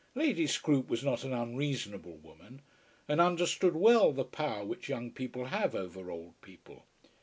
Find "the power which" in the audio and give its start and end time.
4.11-4.89